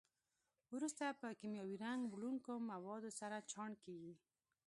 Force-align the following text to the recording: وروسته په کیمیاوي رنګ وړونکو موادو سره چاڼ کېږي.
وروسته 0.73 1.05
په 1.21 1.27
کیمیاوي 1.39 1.77
رنګ 1.85 1.99
وړونکو 2.07 2.51
موادو 2.69 3.09
سره 3.19 3.37
چاڼ 3.51 3.71
کېږي. 3.83 4.13